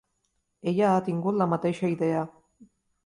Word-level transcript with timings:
Ella 0.71 0.87
ha 0.93 1.03
tingut 1.09 1.37
la 1.41 1.49
mateixa 1.53 1.93
idea. 1.93 2.25